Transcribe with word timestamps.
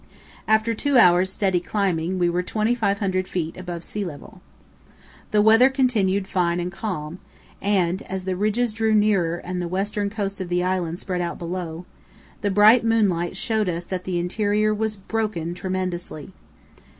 After 0.47 0.73
two 0.73 0.97
hours' 0.97 1.31
steady 1.31 1.59
climbing 1.59 2.17
we 2.17 2.27
were 2.27 2.41
2500 2.41 3.27
ft. 3.27 3.55
above 3.55 3.83
sea 3.83 4.03
level. 4.03 4.41
The 5.29 5.43
weather 5.43 5.69
continued 5.69 6.27
fine 6.27 6.59
and 6.59 6.71
calm, 6.71 7.19
and 7.61 8.01
as 8.09 8.25
the 8.25 8.35
ridges 8.35 8.73
drew 8.73 8.95
nearer 8.95 9.35
and 9.37 9.61
the 9.61 9.67
western 9.67 10.09
coast 10.09 10.41
of 10.41 10.49
the 10.49 10.63
island 10.63 10.97
spread 10.97 11.21
out 11.21 11.37
below, 11.37 11.85
the 12.41 12.49
bright 12.49 12.83
moonlight 12.83 13.37
showed 13.37 13.69
us 13.69 13.85
that 13.85 14.05
the 14.05 14.17
interior 14.17 14.73
was 14.73 14.97
broken 14.97 15.53
tremendously. 15.53 16.33